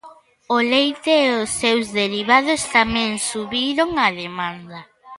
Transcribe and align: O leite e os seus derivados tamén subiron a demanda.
O 0.55 0.57
leite 0.73 1.11
e 1.27 1.35
os 1.43 1.49
seus 1.61 1.85
derivados 1.99 2.61
tamén 2.75 3.11
subiron 3.29 3.89
a 4.05 4.07
demanda. 4.21 4.79